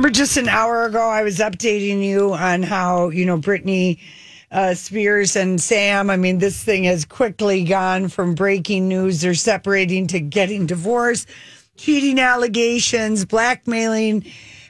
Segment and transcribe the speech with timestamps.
[0.00, 3.98] Remember just an hour ago, I was updating you on how, you know, Britney
[4.50, 9.34] uh, Spears and Sam, I mean, this thing has quickly gone from breaking news, they're
[9.34, 11.28] separating to getting divorced,
[11.76, 14.24] cheating allegations, blackmailing,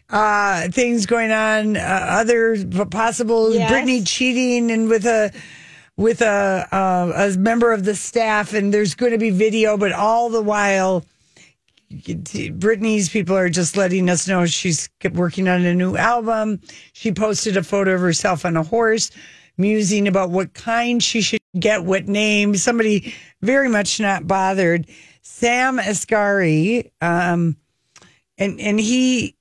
[0.08, 3.70] uh, things going on, uh, other possible Yes.
[3.70, 5.33] Britney cheating and with a,
[5.96, 9.92] with a, uh, a member of the staff, and there's going to be video, but
[9.92, 11.05] all the while,
[11.91, 16.60] Britney's people are just letting us know she's working on a new album.
[16.92, 19.10] She posted a photo of herself on a horse,
[19.58, 22.55] musing about what kind she should get, what name.
[22.55, 24.86] Somebody very much not bothered.
[25.22, 27.56] Sam Asghari, um,
[28.38, 29.36] and and he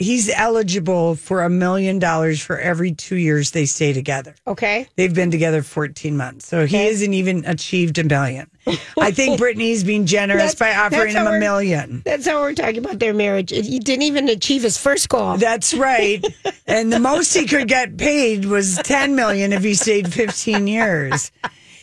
[0.00, 4.34] he's eligible for a million dollars for every two years they stay together.
[4.46, 4.88] Okay.
[4.96, 6.48] They've been together 14 months.
[6.48, 8.50] So he hasn't even achieved a million.
[8.98, 12.02] I think Britney's being generous That's- by offering him a million.
[12.04, 13.50] That's how we're talking about their marriage.
[13.50, 15.36] He didn't even achieve his first goal.
[15.36, 16.24] That's right.
[16.66, 21.30] and the most he could get paid was 10 million if he stayed 15 years.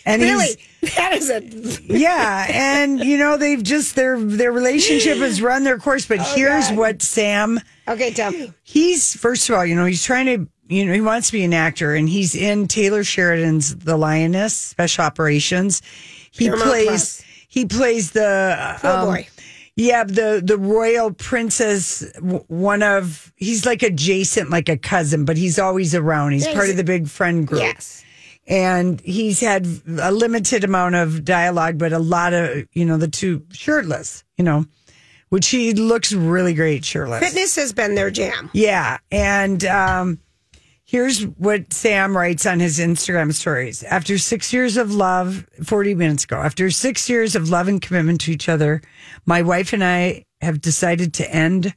[0.05, 0.57] And really?
[0.87, 1.83] He's That is a.
[1.93, 6.65] yeah, and you know they've just their their relationship has run their course, but here's
[6.67, 6.77] Oh, God.
[6.77, 8.53] what Sam Okay, tell me.
[8.63, 11.43] he's first of all, you know, he's trying to, you know, he wants to be
[11.43, 15.81] an actor, and he's in Taylor Sheridan's The Lioness Special Operations.
[16.31, 17.23] He Paramount plays Plus.
[17.47, 19.27] he plays the Poor um, boy.
[19.79, 22.03] Yeah, the the royal princess.
[22.47, 26.31] One of he's like adjacent, like a cousin, but he's always around.
[26.31, 28.03] He's Yeah, part of the big friend group Yes.
[28.47, 29.67] And he's had
[29.99, 34.43] a limited amount of dialogue, but a lot of you know the two shirtless, you
[34.43, 34.65] know,
[35.29, 37.19] which he looks really great shirtless.
[37.19, 38.49] Fitness has been their jam.
[38.53, 40.19] Yeah, and um,
[40.85, 46.23] here's what Sam writes on his Instagram stories: After six years of love, forty minutes
[46.23, 48.81] ago, after six years of love and commitment to each other,
[49.25, 51.73] my wife and I have decided to end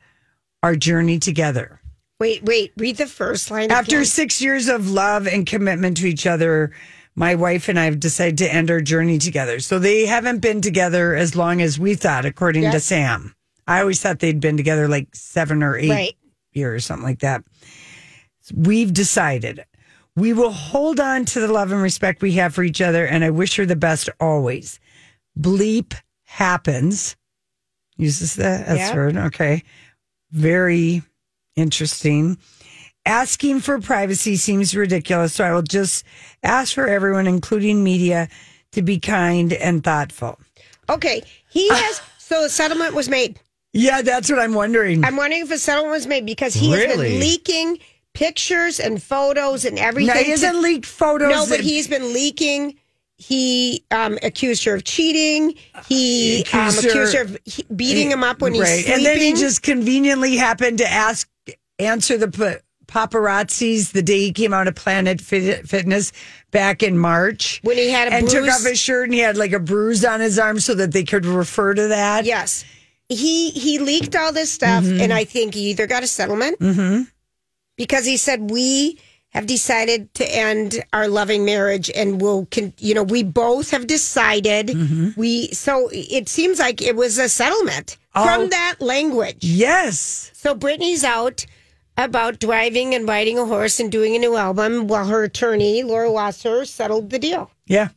[0.63, 1.80] our journey together.
[2.21, 2.73] Wait, wait.
[2.77, 3.71] Read the first line.
[3.71, 6.71] After six years of love and commitment to each other,
[7.17, 9.59] my wife and I have decided to end our journey together.
[9.59, 13.35] So they haven't been together as long as we thought, according to Sam.
[13.67, 16.17] I always thought they'd been together like seven or eight Right.
[16.53, 17.43] years, something like that.
[18.55, 19.65] We've decided
[20.17, 23.25] we will hold on to the love and respect we have for each other, and
[23.25, 24.79] I wish her the best always.
[25.39, 25.95] Bleep
[26.25, 27.17] happens.
[27.97, 28.95] Uses the S Yeah.
[28.95, 29.17] word.
[29.17, 29.63] Okay.
[30.33, 31.03] Very
[31.56, 32.38] interesting.
[33.06, 36.05] Asking for privacy seems ridiculous, so I will just
[36.43, 38.28] ask for everyone, including media,
[38.72, 40.39] to be kind and thoughtful.
[40.89, 41.77] Okay, he ah.
[41.77, 42.00] has.
[42.19, 43.41] so the settlement was made.
[43.72, 45.05] Yeah, that's what I'm wondering.
[45.05, 47.10] I'm wondering if a settlement was made because he has Really?
[47.10, 47.78] been leaking
[48.15, 50.09] pictures and photos and everything.
[50.09, 51.31] now, he to- hasn't leaked photos.
[51.31, 52.77] no, but that- he's been leaking.
[53.23, 55.55] He um, accused her of cheating.
[55.87, 58.93] He, He um, accused her- accused her of he- beating him up when he's sleeping.
[58.95, 61.29] And then he just conveniently happened to ask,
[61.79, 66.13] answer the paparazzis the day he came out of Planet Fit- Fitness
[66.51, 67.61] back in March.
[67.63, 70.05] When he had a and took off his shirt and he had like a bruise
[70.05, 72.25] on his arm so that they could refer to that.
[72.25, 72.65] Yes.
[73.11, 75.01] He he leaked all this stuff, Mm-hmm.
[75.03, 76.59] and I think he either got a settlement
[77.77, 78.99] because he said we
[79.30, 83.86] have decided to end our loving marriage, and we'll con- you know we both have
[83.86, 85.10] decided Mm-hmm.
[85.16, 85.48] we.
[85.53, 88.24] So it seems like it was a settlement Oh.
[88.24, 89.38] from that language.
[89.44, 90.30] Yes.
[90.34, 91.47] So Britney's out
[91.97, 96.10] about driving and riding a horse and doing a new album, while her attorney Laura
[96.10, 97.50] Wasser settled the deal.
[97.66, 97.88] Yeah.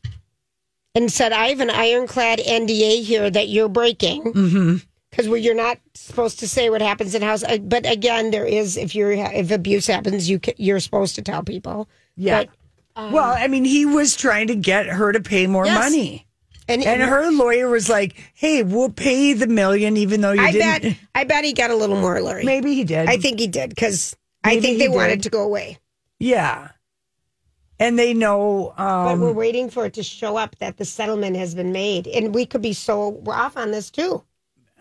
[0.95, 4.81] and said, "I have an ironclad NDA here that you're breaking
[5.15, 8.45] because mm you're not supposed to say what happens in house." Uh, But again, there
[8.45, 11.87] is if you're if abuse happens, you ca- you're supposed to tell people.
[12.15, 12.45] Yeah.
[12.95, 15.77] But, well, I mean, he was trying to get her to pay more Yes.
[15.83, 16.25] money.
[16.67, 20.51] And, And her lawyer was like, "Hey, we'll pay the million, even though you I
[20.51, 22.43] didn't." bet, I bet he got a little more, Larry.
[22.45, 23.09] Maybe he did.
[23.09, 25.77] I think he did because I think he they wanted to go away.
[26.19, 26.69] yeah.
[27.79, 28.73] And they know.
[28.77, 28.83] But
[29.13, 32.33] Um, we're waiting for it to show up that the settlement has been made, and
[32.33, 34.23] we could be so we're off on this too.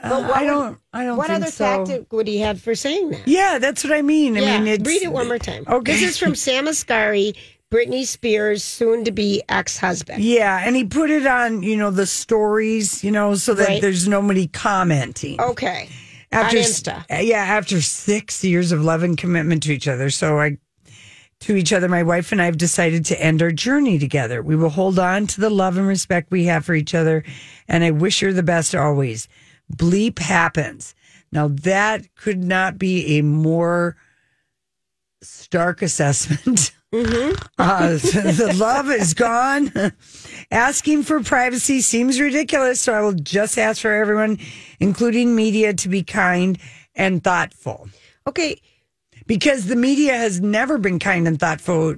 [0.02, 0.78] But uh, what I don't.
[0.93, 1.16] I don't.
[1.16, 1.64] What other so.
[1.64, 3.26] tactic would he have for saying that?
[3.26, 4.37] Yeah, that's what I mean.
[4.37, 5.64] I yeah, mean, it's read it one more time.
[5.69, 5.93] Okay.
[5.93, 7.37] This is from Sam Asghari,
[7.70, 10.22] Britney Spears' soon-to-be ex-husband.
[10.22, 13.81] Yeah, and he put it on, you know, the stories, you know, so that Right.
[13.81, 15.40] there's nobody commenting.
[15.40, 15.88] Okay,
[16.32, 17.04] after on Insta.
[17.25, 20.10] yeah, after six years of love and commitment to each other.
[20.10, 20.58] So I,
[21.40, 24.43] to each other, my wife and I have decided to end our journey together.
[24.43, 27.22] We will hold on to the love and respect we have for each other,
[27.69, 29.28] and I wish her the best always.
[29.75, 30.95] Bleep happens.
[31.31, 33.97] Now that could not be a more
[35.23, 36.73] stark assessment.
[36.95, 39.73] Uh, the love is gone.
[40.51, 44.39] Asking for privacy seems ridiculous, so I will just ask for everyone,
[44.79, 46.59] including media, to be kind
[46.95, 47.89] and thoughtful.
[48.27, 48.61] Okay,
[49.27, 51.95] Because the media has never been kind and thoughtful.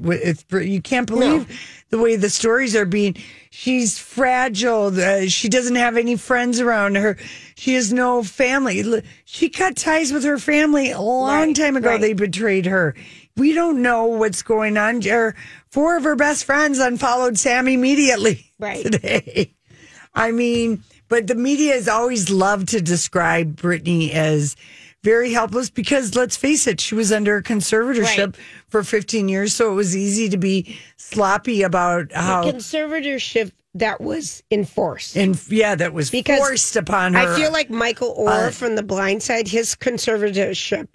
[0.63, 1.47] You can't believe
[1.91, 3.17] the way the stories are being.
[3.51, 4.87] She's fragile.
[4.99, 7.17] Uh, she doesn't have any friends around her.
[7.57, 9.03] She has no family.
[9.25, 11.91] She cut ties with her family a long Right, time ago.
[11.91, 12.01] right.
[12.01, 12.95] They betrayed her.
[13.37, 15.03] We don't know what's going on.
[15.71, 18.83] Four of her best friends unfollowed Sam immediately Right.
[18.85, 19.53] today.
[20.15, 24.55] I mean, but the media has always loved to describe Britney as
[25.05, 28.37] very helpless because let's face it, she was under conservatorship Right.
[28.69, 29.55] for 15 years.
[29.55, 35.17] So it was easy to be sloppy about how, conservatorship that was enforced.
[35.17, 37.21] and yeah, that was Because forced upon her.
[37.35, 40.89] I feel like Michael Oher Uh, from The Blind Side, his conservatorship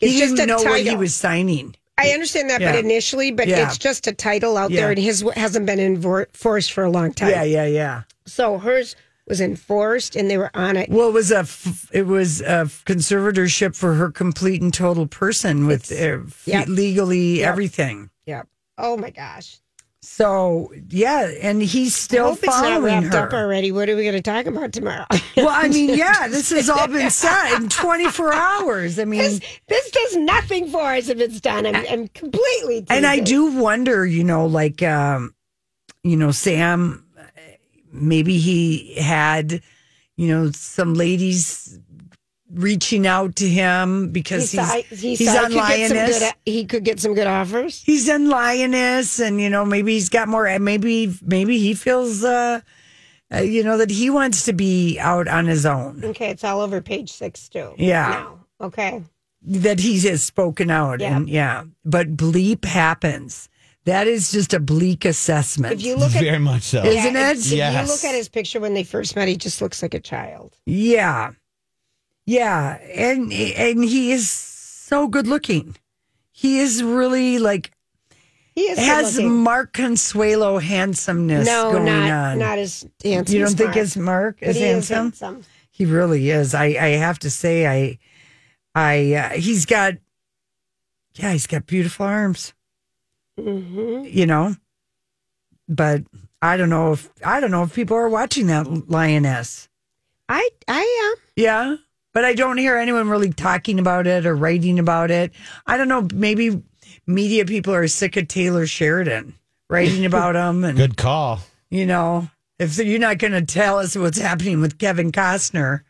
[0.00, 0.72] is he just didn't a know title.
[0.72, 1.74] what he was signing.
[1.96, 2.72] I understand that, Yeah.
[2.72, 3.66] but initially, but Yeah.
[3.66, 4.80] it's just a title out Yeah.
[4.82, 7.30] there, and his hasn't been enforced for a long time.
[7.30, 8.02] Yeah, yeah, yeah.
[8.26, 8.96] So hers
[9.30, 10.90] was enforced, and they were on it.
[10.90, 15.66] Well, it was a f- it was a conservatorship for her complete and total person
[15.66, 16.68] with uh, Yep.
[16.68, 18.10] legally everything.
[18.26, 18.46] Yep.
[18.76, 19.58] Oh my gosh.
[20.02, 23.32] So yeah, and he's still hope it's not following her.
[23.34, 23.70] already.
[23.70, 25.04] What are we going to talk about tomorrow?
[25.36, 28.98] Well, I mean, yeah, this has all been said in 24 hours.
[28.98, 31.66] I mean, this, this does nothing for us if it's done.
[31.66, 32.86] I'm, I'm completely.
[32.88, 35.34] and I do wonder, you know, like, um,
[36.02, 37.04] you know, Sam,
[37.92, 39.62] maybe he had,
[40.16, 41.78] you know, some ladies
[42.52, 46.18] reaching out to him because He he's he he's on he could get some Lioness.
[46.18, 46.32] good.
[46.44, 47.82] He could get some good offers.
[47.82, 50.58] he's in Lioness, and you know, maybe he's got more.
[50.58, 52.60] Maybe maybe he feels, uh,
[53.32, 56.04] uh, you know, that he wants to be out on his own.
[56.04, 57.72] Okay, it's all over page six too.
[57.78, 58.08] Yeah.
[58.10, 58.66] Now.
[58.66, 59.02] Okay.
[59.42, 61.16] that he has spoken out Yeah.
[61.16, 63.48] and yeah but bleep happens
[63.84, 66.84] that is just a bleak assessment If you look at Very much so.
[66.84, 67.38] Isn't Yeah, it?
[67.38, 67.86] If, if Yes.
[67.88, 70.56] you look at his picture when they first met, he just looks like a child.
[70.66, 71.32] yeah
[72.26, 75.74] yeah and and he is so good looking
[76.32, 77.70] he is really like
[78.54, 79.36] He is has good-looking.
[79.42, 83.34] mark consuelo handsomeness no, going not on not as handsome.
[83.34, 84.96] you don't think Mark, his mark but is he is handsome
[85.28, 85.44] handsome.
[85.70, 87.98] he really is i i have to say i
[88.74, 89.94] i uh, he's got
[91.14, 92.52] yeah he's got beautiful arms
[93.40, 94.54] hmm you know.
[95.68, 96.02] But
[96.42, 99.68] I don't know if I don't know if people are watching that lioness.
[100.28, 101.22] I I am.
[101.36, 101.76] Yeah.
[102.12, 105.32] But I don't hear anyone really talking about it or writing about it.
[105.66, 106.08] I don't know.
[106.12, 106.60] Maybe
[107.06, 109.34] media people are sick of Taylor Sheridan
[109.68, 111.38] writing about him, and Good call.
[111.70, 112.28] you know,
[112.58, 115.82] if you're not going to tell us what's happening with Kevin Costner,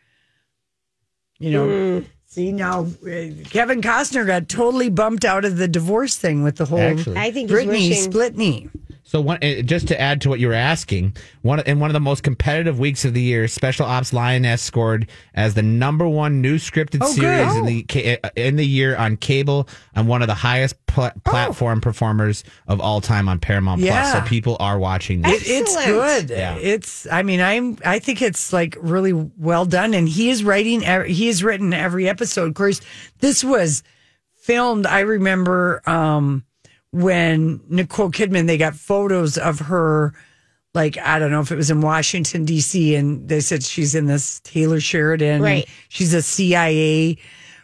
[1.38, 1.66] you know.
[1.66, 2.06] Mm.
[2.32, 2.86] See now, uh,
[3.50, 7.16] Kevin Costner got totally bumped out of the divorce thing with the whole Actually.
[7.16, 8.12] I think he's Britney wishing.
[8.12, 8.70] Splitney.
[9.10, 11.94] So one, uh, just to add to what you were asking, one in one of
[11.94, 16.40] the most competitive weeks of the year, Special Ops Lioness scored as the number one
[16.40, 17.58] new scripted Oh, series good.
[17.58, 21.80] in the uh, in the year on cable and one of the highest pl- platform
[21.80, 24.12] performers of all time on Paramount Yeah.
[24.12, 24.22] Plus.
[24.22, 25.42] So people are watching this.
[25.42, 26.30] It, it's good.
[26.30, 26.54] Yeah.
[26.54, 27.08] It's.
[27.10, 27.78] I mean, I'm.
[27.84, 30.82] I think it's like really well done, and he is writing.
[31.06, 32.46] He has written every episode.
[32.46, 32.80] Of course,
[33.18, 33.82] this was
[34.36, 34.86] filmed.
[34.86, 36.44] I remember um,
[36.92, 38.46] when Nicole Kidman.
[38.46, 40.14] They got photos of her.
[40.72, 42.94] Like I don't know if it was in Washington D.C.
[42.94, 45.42] and they said she's in this Taylor Sheridan.
[45.42, 45.68] Right.
[45.88, 47.18] She's a CIA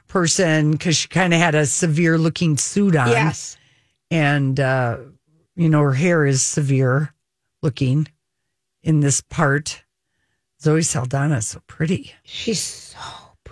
[0.08, 3.56] person because she kind of had a severe looking suit on Yes.
[4.10, 4.98] and uh,
[5.54, 7.12] you know her hair is severe
[7.62, 8.08] looking
[8.82, 9.84] in this part.
[10.60, 12.98] Zoe Saldana is so pretty, She's so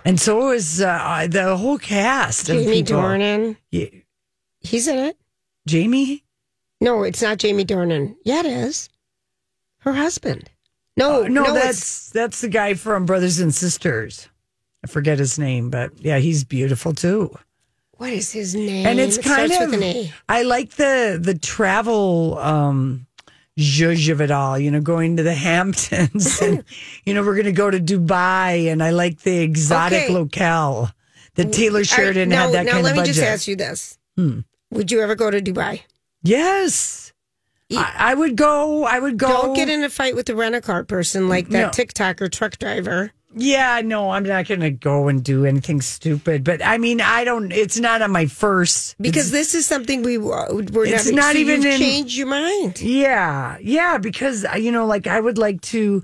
[0.03, 2.83] and so is uh, the whole cast Jamie.
[2.83, 3.55] Dornan.
[3.71, 3.87] Yeah,
[4.59, 5.17] He's in it.
[5.67, 6.23] Jamie,
[6.81, 8.15] No, it's not Jamie Dornan.
[8.23, 8.89] Yeah, it is.
[9.79, 10.49] Her husband.
[10.97, 14.29] No, no, no, that's that's the guy from Brothers and Sisters.
[14.83, 17.35] I forget his name, but yeah, he's beautiful too.
[17.97, 18.85] what is his name?
[18.87, 20.13] And it's It kind of with an A.
[20.29, 23.07] I like the the travel um
[23.57, 26.63] zhuzh of it all, you know, going to the Hamptons and
[27.05, 30.13] you know, we're gonna go to Dubai and I like the exotic Okay.
[30.13, 30.91] locale.
[31.35, 33.15] That Taylor All right, Sheridan now, had that now kind let of me budget.
[33.15, 33.19] Hmm.
[33.21, 33.97] just ask you this:
[34.71, 35.81] Would you ever go to Dubai?
[36.23, 37.01] yes.
[37.71, 38.83] I, I would go.
[38.83, 39.27] I would go.
[39.27, 41.83] Don't get in a fight with the rent a car person like that No.
[41.83, 43.11] TikToker truck driver.
[43.37, 46.43] Yeah, no, I'm not going to go and do anything stupid.
[46.43, 47.51] But I mean, I don't.
[47.51, 48.95] It's not on my first.
[49.01, 52.79] Because this is something we we're It's not even in- changed your mind.
[52.81, 56.03] Yeah, yeah, because uh, you know, like I would like to,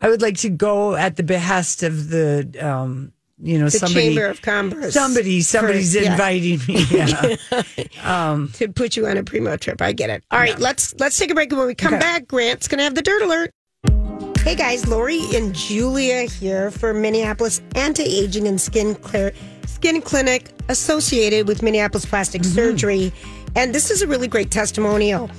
[0.00, 4.06] I would like to go at the behest of the, um, you know, The somebody,
[4.08, 4.92] Chamber of Commerce.
[4.94, 6.12] somebody, somebody's For- yeah.
[6.12, 6.84] inviting me.
[6.90, 7.36] Yeah.
[8.04, 9.80] Um, to put you on a primo trip.
[9.80, 10.24] I get it.
[10.30, 11.50] All right, let's let's take a break.
[11.50, 12.00] And when we come Okay.
[12.00, 13.50] back, Grant's gonna have the dirt alert.
[14.40, 19.32] Hey guys, Lori and Julia here for Minneapolis Anti-Aging and Skin Clear
[19.66, 22.54] Skin Clinic associated with Minneapolis Plastic mm-hmm.
[22.54, 23.12] Surgery,
[23.54, 25.30] and this is a really great testimonial.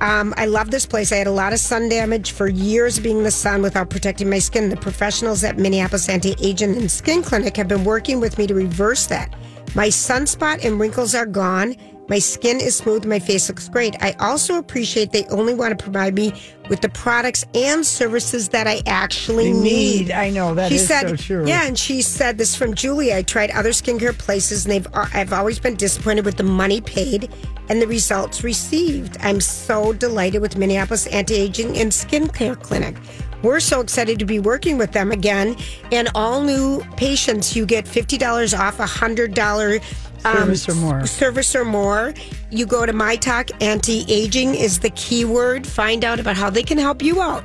[0.00, 1.12] Um, I love this place.
[1.12, 4.30] I had a lot of sun damage for years being in the sun without protecting
[4.30, 4.70] my skin.
[4.70, 9.06] The professionals at Minneapolis Anti-Aging and Skin Clinic have been working with me to reverse
[9.08, 9.34] that.
[9.74, 11.76] My sunspot and wrinkles are gone.
[12.10, 13.04] My skin is smooth.
[13.04, 13.94] My face looks great.
[14.02, 16.32] I also appreciate they only want to provide me
[16.68, 20.08] with the products and services that I actually need.
[20.08, 20.10] need.
[20.10, 21.46] I know that she said, so true.
[21.46, 23.14] Yeah, and she said this from Julie.
[23.14, 26.80] I tried other skincare places, and they've uh, I've always been disappointed with the money
[26.80, 27.32] paid
[27.68, 29.16] and the results received.
[29.20, 32.96] I'm so delighted with Minneapolis Anti Aging and Skincare Clinic.
[33.42, 35.56] We're so excited to be working with them again.
[35.92, 39.82] And all new patients, you get $50 off a $100
[40.22, 41.06] Service um, or more.
[41.06, 42.14] Service or more.
[42.50, 45.66] You go to My Talk Anti Aging is the keyword.
[45.66, 47.44] Find out about how they can help you out.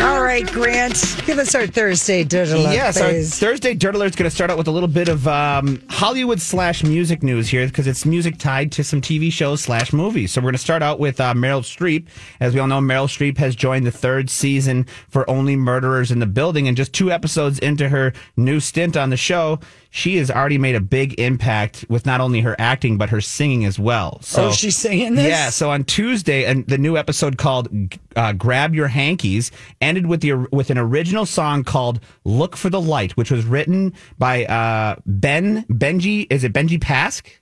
[0.00, 2.72] All right, Grant, give us our Thursday Dirt Alert.
[2.72, 3.40] Yes, phase.
[3.40, 5.80] our Thursday Dirt Alert is going to start out with a little bit of um,
[5.88, 10.32] Hollywood slash music news here because it's music tied to some TV shows slash movies.
[10.32, 12.08] So we're going to start out with uh, Meryl Streep.
[12.40, 16.18] As we all know, Meryl Streep has joined the third season for Only Murderers in
[16.18, 19.60] the Building, and just two episodes into her new stint on the show,
[19.96, 23.64] she has already made a big impact with not only her acting but her singing
[23.64, 24.20] as well.
[24.20, 25.26] So oh, she's singing this.
[25.26, 27.70] yeah, so on Tuesday, and the new episode called
[28.14, 29.50] uh, "Grab Your Hankies"
[29.80, 33.94] ended with the with an original song called "Look for the Light," which was written
[34.18, 36.26] by uh, Ben Benji.
[36.28, 37.38] Is it Benji Pasek?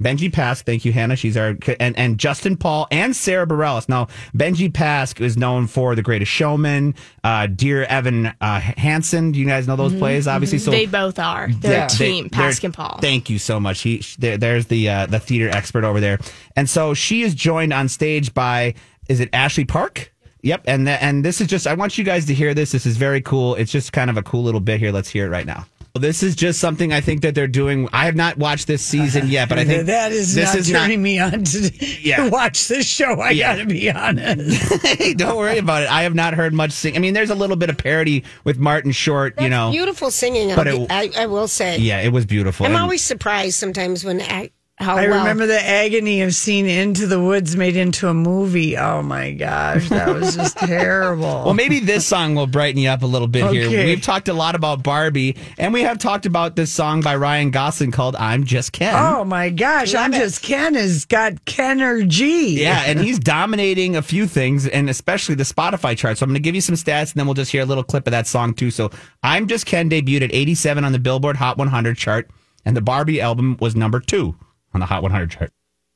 [0.00, 1.16] Benji Pasek, thank you, Hannah.
[1.16, 3.88] She's our and, and Justin Paul and Sarah Bareilles.
[3.88, 9.32] Now, Benji Pasek is known for The Greatest Showman, uh, Dear Evan uh, Hansen.
[9.32, 10.28] Do you guys know those plays?
[10.28, 11.48] Obviously, so they both are.
[11.50, 12.98] They're yeah, a team, they- Pasek and Paul.
[13.00, 13.80] Thank you so much.
[13.80, 16.20] He, there, there's the uh, the theater expert over there,
[16.54, 18.74] and so she is joined on stage by
[19.08, 20.14] is it Ashley Park?
[20.42, 22.70] Yep, and th- and this is just I want you guys to hear this.
[22.70, 23.56] This is very cool.
[23.56, 24.92] It's just kind of a cool little bit here.
[24.92, 25.66] Let's hear it right now.
[25.98, 27.88] Well, This is just something I think that they're doing.
[27.92, 30.70] I have not watched this season yet, but I think that is this not is
[30.70, 32.22] turning me on to, Yeah.
[32.24, 33.20] to watch this show.
[33.20, 33.56] I Yeah.
[33.56, 34.82] got to be honest.
[34.86, 35.90] hey, don't worry about it.
[35.90, 36.94] I have not heard much sing.
[36.94, 39.72] I mean, there's a little bit of parody with Martin Short, you know.
[39.72, 40.54] Beautiful singing.
[40.54, 41.78] But I'll it- I, I will say.
[41.78, 42.64] Yeah, it was beautiful.
[42.64, 45.18] I'm And- always surprised sometimes when I, how I well.
[45.18, 48.76] remember the agony of seeing Into the Woods made into a movie.
[48.76, 51.42] Oh my gosh, that was just terrible.
[51.44, 53.68] Well, maybe this song will brighten you up a little bit here.
[53.70, 57.50] We've talked a lot about Barbie, and we have talked about this song by Ryan
[57.50, 62.56] Gosling called "I'm Just Ken." Oh my gosh, I'm just Ken has got Kenergy.
[62.56, 66.18] Yeah, and he's dominating a few things, and especially the Spotify chart.
[66.18, 67.84] So I'm going to give you some stats, and then we'll just hear a little
[67.84, 68.70] clip of that song too.
[68.70, 68.90] So
[69.24, 72.30] "I'm Just Ken" debuted at 87 on the Billboard Hot 100 chart,
[72.64, 74.36] and the Barbie album was number two
[74.74, 75.52] on the Hot 100 chart.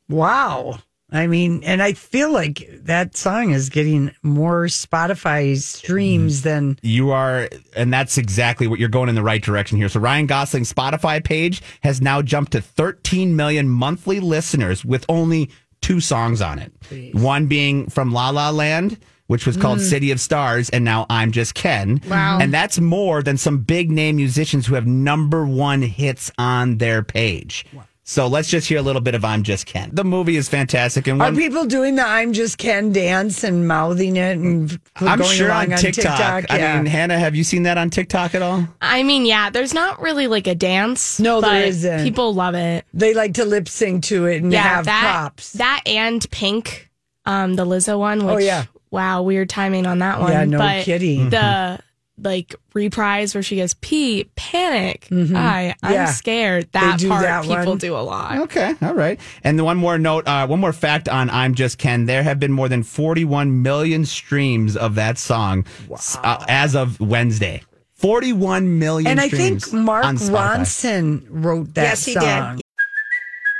[0.08, 0.78] Wow.
[1.12, 6.48] I mean, and I feel like that song is getting more Spotify streams mm-hmm.
[6.48, 9.90] than You are, and that's exactly what you're going in the right direction here.
[9.90, 15.50] So Ryan Gosling's Spotify page has now jumped to 13 million monthly listeners with only
[15.82, 16.72] two songs on it.
[17.14, 19.88] One being from La La Land, which was called mm.
[19.88, 22.00] City of Stars, and now I'm Just Ken.
[22.08, 22.38] Wow.
[22.40, 27.02] And that's more than some big name musicians who have number one hits on their
[27.02, 27.66] page.
[28.04, 29.90] So let's just hear a little bit of I'm Just Ken.
[29.92, 31.06] The movie is fantastic.
[31.06, 35.30] And Are people doing the I'm just Ken dance and mouthing it and I'm going
[35.30, 36.46] sure along on TikTok.
[36.50, 36.76] I yeah.
[36.78, 38.66] mean, Hannah, have you seen that on TikTok at all?
[38.80, 41.20] I mean, yeah, there's not really like a dance.
[41.20, 42.02] No, there but isn't.
[42.02, 42.84] People love it.
[42.92, 45.52] they like to lip sync to it and Yeah, have that props.
[45.54, 46.90] that and Pink,
[47.24, 48.26] um, the Lizzo one.
[48.26, 48.64] Which, Oh, yeah.
[48.90, 50.32] Wow, weird timing on that one.
[50.32, 51.30] Yeah, no but kidding.
[51.30, 51.78] The
[52.18, 56.06] like reprise where she goes pee panic I I'm Yeah.
[56.06, 57.78] scared that do part that people one.
[57.78, 59.18] do a lot Okay, all right.
[59.42, 62.38] And the one more note, uh, one more fact on "I'm Just Ken." There have
[62.38, 67.62] been more than 41 million streams of that song s- uh, as of Wednesday.
[67.94, 69.10] 41 million.
[69.12, 70.04] And I think Mark.
[70.04, 72.60] Ronson wrote that Yes, he did.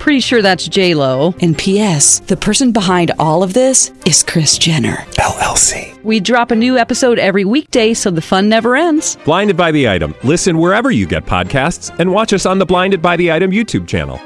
[0.00, 1.34] Pretty sure that's J Lo.
[1.40, 2.20] And P.S.
[2.20, 6.02] The person behind all of this is Kris Jenner LLC.
[6.02, 9.16] We drop a new episode every weekday, so the fun never ends.
[9.26, 10.14] Blinded by the item.
[10.24, 13.86] Listen wherever you get podcasts, and watch us on the Blinded by the Item YouTube
[13.86, 14.18] channel.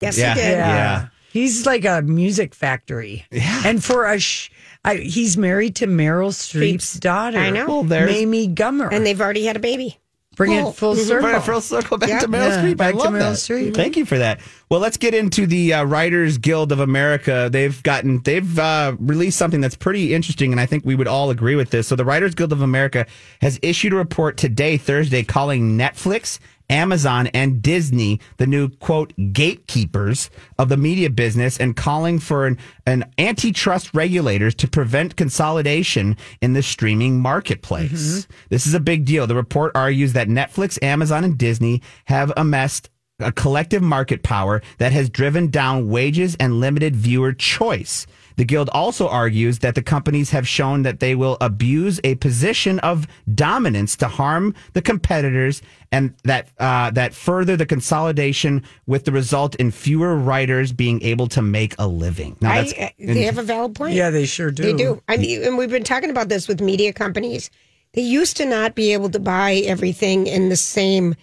[0.00, 0.34] Yes, Yeah.
[0.34, 0.50] he did.
[0.50, 0.74] Yeah.
[0.74, 1.06] yeah.
[1.32, 3.24] He's like a music factory.
[3.30, 3.62] Yeah.
[3.64, 4.50] And for a, sh-
[4.84, 7.38] I, he's married to Meryl Streep's daughter.
[7.38, 7.66] I know.
[7.66, 8.92] Well, there's- Mamie Gummer.
[8.92, 9.98] And they've already had a baby.
[10.36, 11.28] Bring it full circle.
[11.28, 12.20] Right, full circle back Yeah.
[12.20, 12.70] to Meryl Yeah, Streep.
[12.70, 13.36] I back to love Meryl that.
[13.36, 13.74] Streep.
[13.74, 14.40] Thank you for that.
[14.70, 17.48] Well, let's get into the uh, Writers Guild of America.
[17.52, 21.30] They've gotten they've uh, released something that's pretty interesting, and I think we would all
[21.30, 21.88] agree with this.
[21.88, 23.06] So, the Writers Guild of America
[23.42, 26.38] has issued a report today, Thursday, calling Netflix.
[26.70, 32.56] Amazon and Disney, the new quote gatekeepers of the media business, and calling for an,
[32.86, 37.90] an antitrust regulators to prevent consolidation in the streaming marketplace.
[38.22, 38.32] Mm-hmm.
[38.48, 39.26] This is a big deal.
[39.26, 44.92] The report argues that Netflix, Amazon, and Disney have amassed a collective market power that
[44.92, 48.06] has driven down wages and limited viewer choice.
[48.40, 52.78] The Guild also argues that the companies have shown that they will abuse a position
[52.78, 55.60] of dominance to harm the competitors,
[55.92, 61.26] and that uh, that further the consolidation, with the result in fewer writers being able
[61.26, 62.34] to make a living.
[62.40, 63.92] Now, that's uh, they have a valid point.
[63.92, 64.62] Yeah, they sure do.
[64.62, 65.02] They do.
[65.06, 67.50] I mean, and we've been talking about this with media companies.
[67.92, 71.14] They used to not be able to buy everything in the same,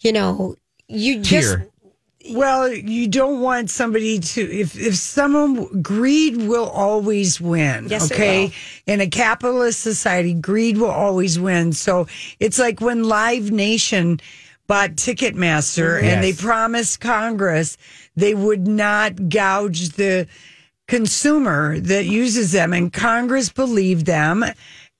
[0.00, 0.56] you know,
[0.88, 1.69] you just Tier.
[2.28, 7.88] Well, you don't want somebody to if if someone greed will always win.
[7.88, 8.52] Yes, okay.
[8.86, 11.72] In a capitalist society, greed will always win.
[11.72, 14.20] So it's like when Live Nation
[14.66, 17.76] bought Ticketmaster and they promised Congress
[18.14, 20.28] they would not gouge the
[20.86, 24.44] consumer that uses them and Congress believed them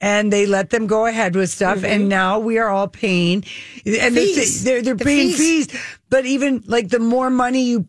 [0.01, 3.45] and they let them go ahead with stuff and now we are all paying
[3.85, 5.67] and they're, they're, they're The paying fees.
[5.71, 7.87] fees but even like the more money you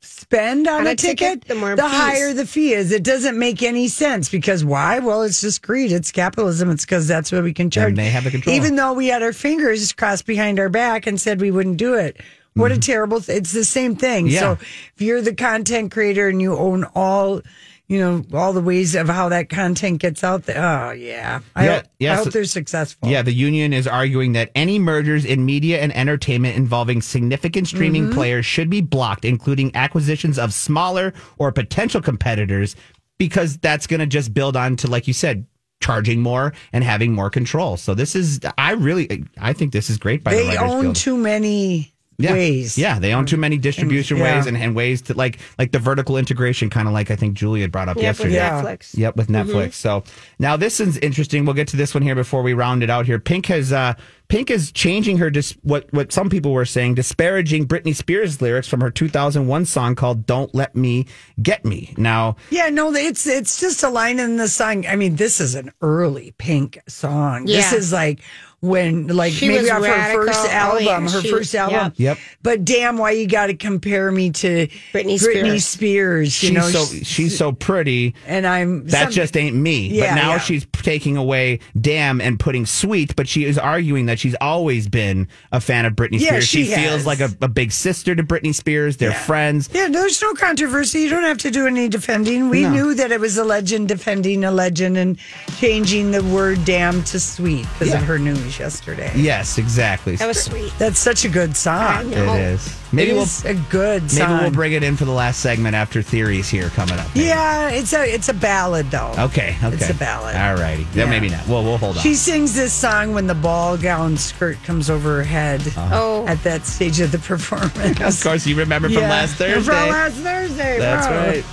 [0.00, 1.90] spend on, On a, a ticket, ticket, the more the fees.
[1.92, 5.92] higher the fee is it doesn't make any sense because why well it's just greed
[5.92, 8.54] it's capitalism it's because that's what we can charge they have the control.
[8.54, 11.94] even though we had our fingers crossed behind our back and said we wouldn't do
[11.94, 12.20] it
[12.52, 14.34] what a terrible th- it's the same thing Mm-hmm.
[14.34, 14.40] Yeah.
[14.40, 17.40] so if you're the content creator and you own all
[17.88, 21.64] you know all the ways of how that content gets out there oh yeah i,
[21.66, 25.24] Yeah, hope, yeah, I hope they're successful Yeah, the union is arguing that any mergers
[25.24, 28.14] in media and entertainment involving significant streaming Mm-hmm.
[28.14, 32.74] players should be blocked, including acquisitions of smaller or potential competitors,
[33.18, 35.46] because that's going to just build on to, like you said,
[35.80, 37.76] charging more and having more control.
[37.76, 40.82] So this is, I really, I think this is great by the they Writers own
[40.82, 40.96] Guild.
[40.96, 42.32] too many yeah.
[42.32, 44.36] ways Yeah, they own too many distribution yeah.
[44.36, 47.34] ways and, and ways to like like the vertical integration, kind of like I think
[47.34, 48.34] Julia brought up Yep, with yesterday.
[48.34, 48.62] Yeah.
[48.62, 48.96] Netflix.
[48.96, 49.74] Yep, with Netflix.
[49.74, 50.04] So
[50.38, 51.44] now this is interesting.
[51.44, 53.18] We'll get to this one here before we round it out here.
[53.18, 53.94] Pink has uh
[54.28, 58.66] Pink is changing her dis- what what some people were saying, disparaging Britney Spears lyrics
[58.66, 61.06] from her 2001 song called "Don't Let Me
[61.42, 64.86] Get Me." Now, Yeah, no, it's it's just a line in the song.
[64.86, 67.44] I mean, this is an early Pink song.
[67.44, 68.20] This is like
[68.64, 70.20] when, like She maybe was off radical.
[70.20, 71.92] her first Oh, album, yeah, her she- first album.
[71.96, 72.10] yeah.
[72.10, 72.18] Yep.
[72.42, 75.64] But damn, why you got to compare me to Britney Britney Spears.
[75.66, 76.42] Spears?
[76.42, 78.14] You she's know, so she's- she's so pretty.
[78.26, 79.88] and I'm That some- just ain't me.
[79.88, 80.38] Yeah, but now yeah.
[80.38, 85.28] she's taking away damn and putting sweet, but she is arguing that she's always been
[85.52, 86.48] a fan of Britney Yeah, Spears.
[86.48, 88.96] she feels like a, a big sister to Britney Spears.
[88.96, 89.68] They're friends.
[89.72, 91.00] Yeah, there's no controversy.
[91.00, 92.48] You don't have to do any defending.
[92.48, 92.70] We No.
[92.70, 95.18] knew that it was a legend defending a legend and
[95.58, 97.98] changing the word damn to sweet because Yeah.
[98.00, 98.53] of her news.
[98.54, 99.12] Cherries yesterday.
[99.16, 100.16] Yes, exactly.
[100.16, 100.72] That was sweet.
[100.78, 102.10] That's such a good I song.
[102.10, 102.34] know.
[102.34, 102.80] It is.
[102.92, 104.40] Maybe It we'll is a good maybe song.
[104.42, 107.06] we'll bring it in for the last segment after theories here coming up.
[107.14, 107.26] maybe.
[107.26, 109.12] Yeah, it's a it's a ballad though.
[109.18, 109.56] Okay.
[109.62, 109.74] Okay.
[109.74, 110.36] It's a ballad.
[110.36, 110.82] All righty.
[110.94, 111.04] Yeah.
[111.04, 111.10] Yeah.
[111.10, 111.46] Maybe not.
[111.48, 112.02] Well, we'll hold on.
[112.02, 115.90] She sings this song when the ball gown skirt comes over her head uh-huh.
[115.92, 116.26] Oh.
[116.26, 118.00] at that stage of the performance.
[118.00, 119.10] of course, you remember from Yeah.
[119.10, 119.60] last Thursday.
[119.72, 120.78] From last Thursday.
[120.78, 121.16] That's bro.
[121.16, 121.44] right.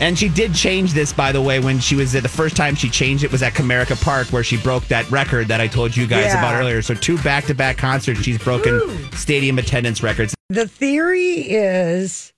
[0.00, 2.74] And she did change this, by the way, when she was at the first time
[2.74, 5.94] she changed it was at Comerica Park, where she broke that record that I told
[5.94, 6.38] you guys Yeah.
[6.38, 6.80] about earlier.
[6.80, 8.80] So two back to back concerts, she's broken
[9.12, 10.34] stadium attendance records.
[10.48, 12.32] The theory is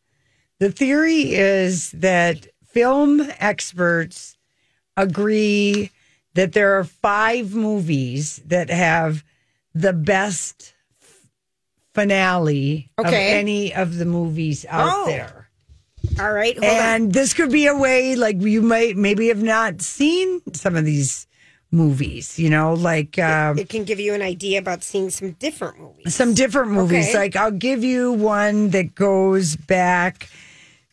[0.59, 4.37] the theory is that film experts
[4.96, 5.90] agree
[6.35, 9.22] that there are five movies that have
[9.75, 11.09] the best f-
[11.94, 13.38] finale of Okay.
[13.38, 15.07] any of the movies out Oh.
[15.07, 15.41] there.
[16.20, 16.57] All right.
[16.59, 16.79] Hold on.
[16.81, 20.85] and this could be a way like you might maybe have not seen some of
[20.85, 21.27] these
[21.75, 25.79] movies you know like uh, It can give you an idea about seeing some different
[25.81, 26.14] movies.
[26.14, 27.18] some different movies Okay.
[27.18, 30.29] like i'll give you one that goes back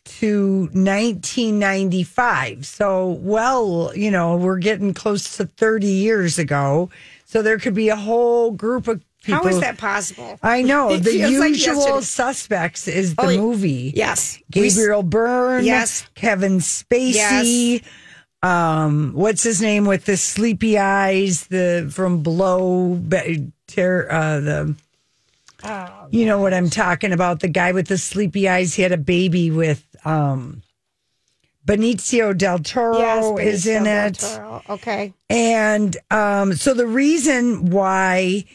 [0.04, 6.88] to 1995 so well you know we're getting close to 30 years ago
[7.26, 10.38] so there could be a whole group of people How is that possible?
[10.42, 13.92] I know the feels like usual suspects is the Oh, movie.
[13.94, 14.38] Yes.
[14.50, 16.08] Gabriel Byrne, Yes.
[16.14, 17.82] Kevin Spacey,
[18.42, 23.00] um, what's his name with the sleepy eyes, the from Blow,
[23.66, 24.74] ter- uh, the,
[26.10, 28.74] you know what I'm talking about, the guy with the sleepy eyes.
[28.74, 30.62] He had a baby with um,
[31.66, 34.14] Benicio del Toro Yes, is in del it.
[34.14, 34.62] Toro.
[34.70, 35.12] Okay.
[35.28, 38.46] And um, so the reason why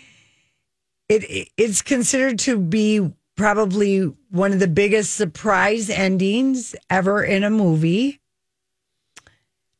[1.09, 7.49] it it's considered to be probably one of the biggest surprise endings ever in a
[7.49, 8.19] movie.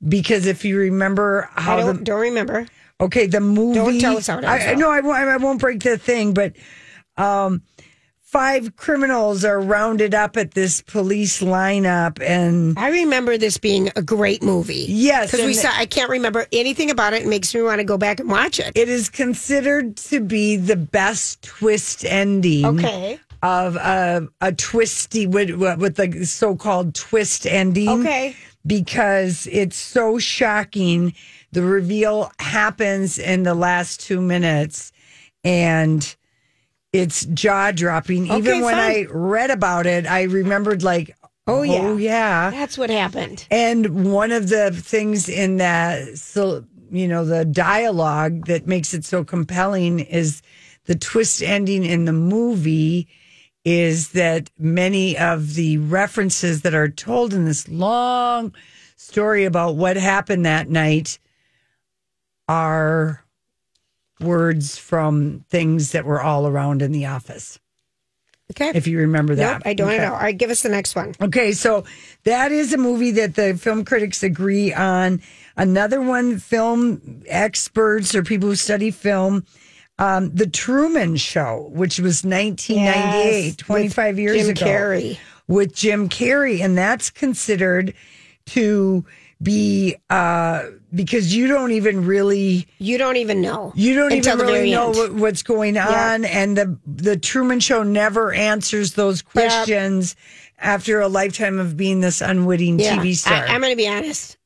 [0.07, 2.67] Because if you remember I how don't, the don't remember.
[3.01, 5.59] okay the movie Don't tell us how it I, I no I won't I won't
[5.59, 6.53] break the thing but
[7.17, 7.63] um
[8.35, 14.01] five criminals are rounded up at this police lineup and I remember this being a
[14.01, 14.85] great movie.
[14.89, 17.21] Yes, Because we saw, I can't remember anything about it.
[17.21, 18.73] It makes me want to go back and watch it.
[18.75, 23.21] it is considered to be the best twist ending Okay.
[23.41, 28.35] of a, a twisty with, with the so-called twist ending Okay.
[28.67, 31.13] because it's so shocking
[31.53, 34.91] the reveal happens in the last two minutes
[35.45, 36.14] and
[36.95, 38.91] it's jaw-dropping Okay, even when fine.
[38.91, 41.15] i read about it i remembered like
[41.47, 41.73] Oh, yeah.
[41.81, 43.45] oh yeah That's what happened.
[43.51, 49.03] and one of the things in that, so you know, the dialogue that makes it
[49.05, 50.41] so compelling is
[50.85, 53.07] the twist ending in the movie
[53.63, 58.53] is that many of the references that are told in this long
[58.95, 61.19] story about what happened that night
[62.47, 63.23] are
[64.19, 67.59] words from things that were all around in the office.
[68.51, 68.71] Okay.
[68.75, 69.53] If you remember that.
[69.53, 69.97] Nope, I don't Okay.
[69.97, 70.13] know.
[70.13, 71.15] All right, give us the next one.
[71.19, 71.83] Okay, so
[72.25, 75.19] that is a movie that the film critics agree on.
[75.57, 79.45] Another one, film experts or people who study film,
[79.97, 84.65] um, The Truman Show, which was 1998, Yes, 25 with years Jim ago.
[84.65, 85.17] Carrey.
[85.47, 86.61] With Jim Carrey.
[86.61, 87.95] And that's considered
[88.47, 89.05] to
[89.41, 93.73] be, uh, because you don't even really You don't even know.
[93.75, 96.13] you don't even really know what, what's going Yeah.
[96.13, 100.15] on, and the the Truman Show never answers those questions
[100.59, 102.95] after a lifetime of being this unwitting Yeah.
[102.97, 103.33] TV star.
[103.45, 104.37] I, am going to be honest.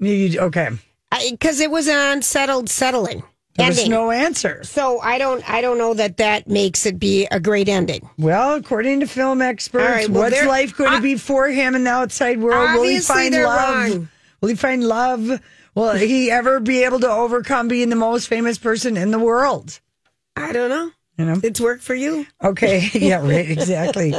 [0.00, 0.70] You- okay,
[1.30, 3.22] Because it was an unsettled settling.
[3.54, 4.62] There was no answer.
[4.64, 8.08] so I don't I don't know that that makes it be a great ending.
[8.18, 11.84] Well, according to film experts, right, well, what's life going to be for him in
[11.84, 12.74] the outside world?
[12.74, 13.90] Will he find love?
[13.92, 14.08] wrong.
[14.40, 15.40] Will he find love?
[15.74, 19.80] Will he ever be able to overcome being the most famous person in the world?
[20.36, 20.90] I don't know.
[21.18, 22.26] You know, It's worked for you.
[22.42, 22.88] Okay.
[22.94, 23.50] Yeah, right.
[23.50, 24.14] Exactly.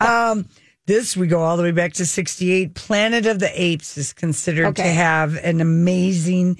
[0.00, 0.48] um,
[0.86, 2.74] this, we go all the way back to 68.
[2.74, 6.58] Planet of the Apes is considered to have an amazing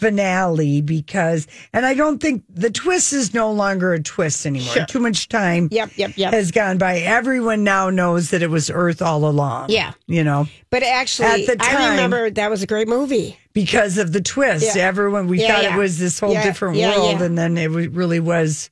[0.00, 4.72] finale because, and I don't think the twist is no longer a twist anymore.
[4.74, 4.86] Sure.
[4.86, 6.32] Too much time Yep, yep, yep.
[6.32, 6.98] has gone by.
[6.98, 9.70] Everyone now knows that it was Earth all along.
[9.70, 9.92] Yeah.
[10.06, 13.38] You know, But actually, At the I time- remember that was a great movie.
[13.52, 14.74] because of the twist.
[14.74, 14.82] Yeah.
[14.86, 15.74] Everyone, we Yeah, thought yeah.
[15.76, 18.70] it was this whole different world, and then it really was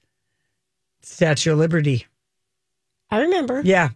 [1.02, 2.06] Statue of Liberty.
[3.10, 3.62] I remember.
[3.64, 3.90] Yeah.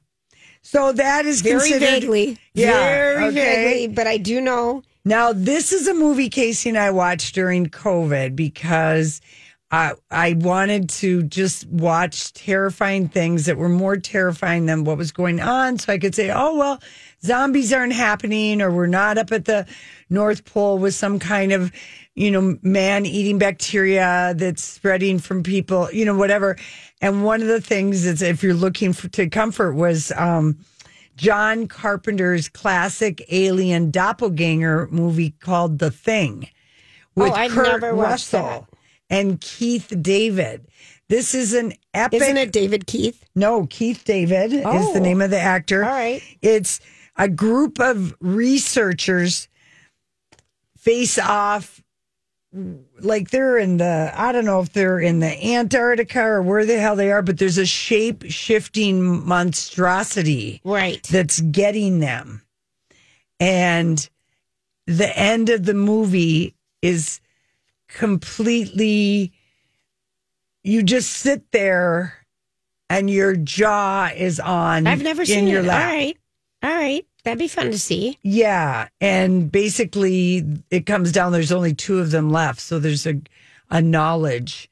[0.63, 2.39] So that is Very considered vaguely.
[2.55, 3.35] Yeah, Very okay.
[3.35, 3.95] vaguely.
[3.95, 4.83] But I do know.
[5.05, 9.21] Now, this is a movie Casey and I watched during COVID because
[9.73, 15.11] I I wanted to just watch terrifying things that were more terrifying than what was
[15.11, 16.81] going on, so I could say, "Oh well,
[17.25, 19.67] zombies aren't happening, or we're not up at the
[20.09, 21.73] North Pole with some kind of,
[22.15, 26.57] you know, man eating bacteria that's spreading from people, you know, whatever."
[27.01, 30.59] And one of the things is, if you're looking for to comfort, was um,
[31.17, 36.49] John Carpenter's classic alien doppelganger movie called The Thing
[37.17, 38.69] oh, with Oh, Kurt Russell
[39.11, 40.67] and Keith David.
[41.09, 42.23] This is an epic.
[42.23, 43.25] Isn't it David Keith?
[43.35, 44.93] No, Keith David is Oh.
[44.95, 45.85] the name of the actor.
[45.85, 46.23] All right.
[46.41, 46.81] It's
[47.17, 49.49] a group of researchers
[50.79, 51.82] face off
[53.01, 56.79] like they're in the I don't know if they're in the Antarctica or where the
[56.79, 61.03] hell they are, but there's a shape shifting monstrosity Right.
[61.05, 62.43] that's getting them.
[63.41, 64.07] And
[64.87, 67.21] the end of the movie is
[67.89, 69.33] completely
[70.65, 72.15] you just sit there
[72.91, 75.67] and your jaw is on I've never seen your it.
[75.67, 75.81] lap.
[75.89, 76.17] All right.
[76.63, 77.07] All right.
[77.25, 78.19] That'd be fun to see.
[78.23, 81.31] Yeah, and basically it comes down.
[81.33, 83.21] There's only two of them left, so there's a
[83.71, 84.69] a knowledge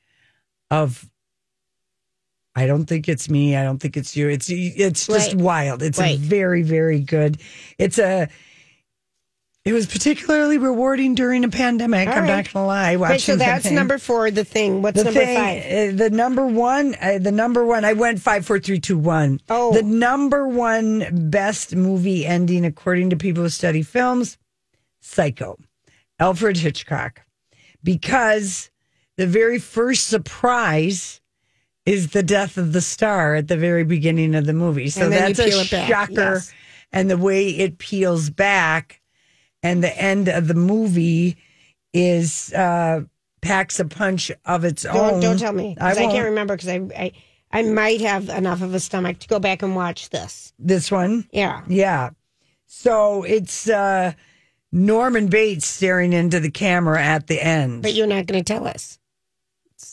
[0.71, 1.09] of.
[2.57, 3.55] I don't think it's me.
[3.57, 4.29] I don't think it's you.
[4.29, 5.37] It's it's just Right.
[5.37, 5.83] wild.
[5.83, 6.17] It's Right.
[6.17, 7.39] a very very good.
[7.79, 8.29] It's a.
[9.62, 12.09] It was particularly rewarding during a pandemic.
[12.09, 12.37] All I'm right.
[12.46, 12.96] not gonna lie.
[12.96, 14.81] Okay, so that's number four, the thing.
[14.81, 15.94] What's The number thing, five?
[15.94, 17.85] uh, the number one, uh, the number one.
[17.85, 19.38] I went five, four, three, two, one.
[19.51, 19.73] Oh.
[19.75, 24.38] the number one best movie ending according to people who study films,
[25.03, 25.59] Psycho,
[26.18, 27.20] Alfred Hitchcock,
[27.85, 28.70] because
[29.18, 31.20] the very first surprise
[31.85, 34.88] is the death of the star at the very beginning of the movie.
[34.88, 36.53] So And then you that's a peel it back, shocker, yes.
[36.92, 39.00] and the way it peels back,
[39.62, 41.37] and the end of the movie
[41.92, 43.03] is uh
[43.42, 45.20] packs a punch of its Don't, own.
[45.20, 45.77] don't tell me.
[45.81, 46.12] I, won't.
[46.12, 47.12] can't remember because I, I
[47.53, 50.53] I might have enough of a stomach to go back and watch this.
[50.59, 51.62] This one, Yeah.
[51.66, 52.11] yeah.
[52.66, 54.12] So it's uh
[54.73, 57.83] Norman Bates staring into the camera at the end.
[57.83, 58.99] But you're not going to tell us.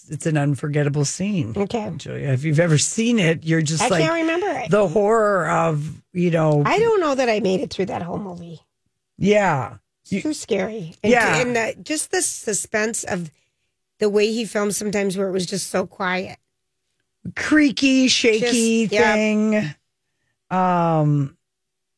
[0.10, 1.54] it's an unforgettable scene.
[1.58, 1.92] Okay.
[1.98, 4.70] Julia, if you've ever seen it, you're just I like can't remember it.
[4.70, 6.62] the horror of you know.
[6.66, 8.60] I don't know that I made it through that whole movie.
[9.18, 9.78] Yeah,
[10.10, 10.96] It's too scary.
[11.04, 11.42] And, Yeah.
[11.42, 13.32] And the, just the suspense of
[14.00, 16.38] the way he filmed sometimes where it was just so quiet.
[17.36, 19.56] creaky, shaky Just- thing.
[20.50, 21.36] Um,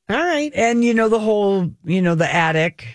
[0.09, 0.51] All right.
[0.55, 2.87] and you know the whole, you know, the attic.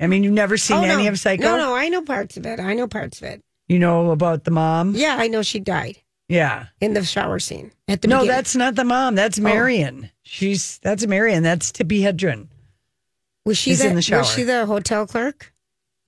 [0.00, 1.08] I mean, you've never seen Oh, any no.
[1.10, 1.42] of Psycho.
[1.42, 2.60] No, no, I know parts of it.
[2.60, 3.42] I know parts of it.
[3.68, 4.94] You know about the mom.
[4.94, 6.66] Yeah, I know she died Yeah.
[6.80, 8.30] in the shower scene at the No, beginning.
[8.30, 8.34] Oh.
[8.36, 9.14] that's not the mom.
[9.16, 10.10] That's Marion.
[10.22, 11.42] She's that's Marion.
[11.42, 12.48] That's Tippi Hedren.
[13.44, 14.20] Was she the, in the shower.
[14.20, 15.52] Was she the hotel clerk?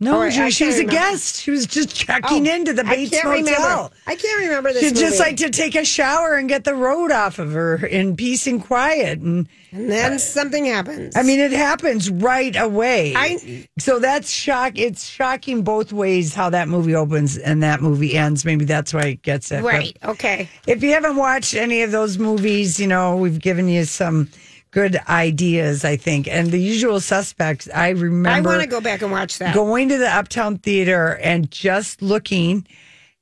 [0.00, 1.40] No, Oh, I- she, she was a guest.
[1.40, 3.42] She was just checking oh, into the I Bates can't Motel.
[3.44, 3.94] remember.
[4.08, 4.82] I can't remember this.
[4.82, 8.16] She'd just like to take a shower and get the road off of her in
[8.16, 9.20] peace and quiet.
[9.20, 11.16] And and then something happens.
[11.16, 13.14] I mean, it happens right away.
[13.16, 14.72] I- so that's shock.
[14.78, 18.44] It's shocking both ways how that movie opens and that movie ends.
[18.44, 19.62] Maybe that's why it gets it.
[19.62, 19.98] But right.
[20.04, 20.48] Okay.
[20.66, 24.28] if you haven't watched any of those movies, you know we've given you some
[24.74, 25.84] good ideas.
[25.84, 27.68] I think, and the usual suspects.
[27.74, 28.50] I remember.
[28.50, 29.54] I want to go back and watch that.
[29.54, 32.66] going to the Uptown Theater and just looking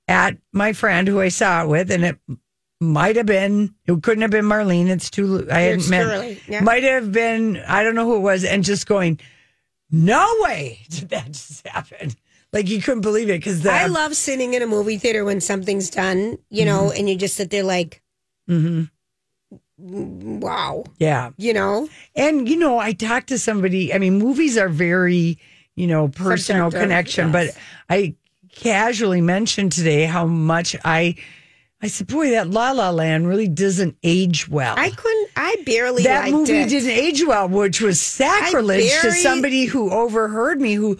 [0.08, 2.18] at my friend who I saw it with, and it
[2.80, 4.88] might have been, it couldn't have been Marlene.
[4.88, 6.38] It's too, I hadn't met.
[6.48, 6.60] yeah.
[6.60, 9.20] Might have been, I don't know who it was, and just going,
[9.92, 12.12] no way did that just happen.
[12.52, 15.88] Like you couldn't believe it because I love sitting in a movie theater when something's
[15.90, 16.98] done, you know, Mm-hmm.
[16.98, 18.02] and you just sit there like,
[19.82, 21.30] wow, yeah.
[21.36, 21.88] you know.
[22.14, 23.92] And you know, I talked to somebody.
[23.92, 25.38] I mean, movies are very,
[25.74, 27.32] you know, personal Subjective, connection.
[27.32, 27.54] yes.
[27.54, 28.14] But I
[28.52, 31.16] casually mentioned today how much I,
[31.80, 34.74] I said, boy, that La La Land really doesn't age well.
[34.78, 35.30] I couldn't.
[35.34, 36.68] I barely that movie it.
[36.68, 40.98] didn't age well, which was sacrilege to somebody who overheard me who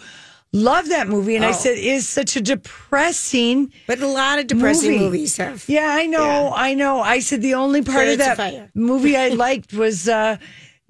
[0.53, 1.35] loved that movie.
[1.35, 1.53] And I Oh.
[1.53, 3.73] said, is such a depressing.
[3.87, 5.03] But a lot of depressing movie.
[5.05, 5.65] movies have.
[5.67, 6.51] Yeah, I know, Yeah.
[6.55, 7.01] I know.
[7.01, 8.69] I said the only part of that Fire.
[8.75, 10.37] movie I liked was uh,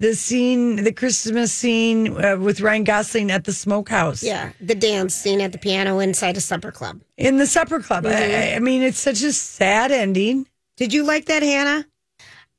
[0.00, 4.22] the scene, the Christmas scene uh, with Ryan Gosling at the smokehouse.
[4.22, 7.00] Yeah, the dance scene at the piano inside a supper club.
[7.16, 8.04] in the supper club.
[8.04, 8.52] Mm-hmm.
[8.52, 10.46] I, I mean, it's such a sad ending.
[10.76, 11.86] Did you like that, Hannah?